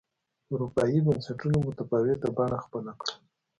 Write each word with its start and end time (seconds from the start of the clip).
اروپايي 0.51 0.99
بنسټونو 1.07 1.57
متفاوته 1.67 2.27
بڼه 2.37 2.57
خپله 2.65 2.91
کړه. 2.99 3.13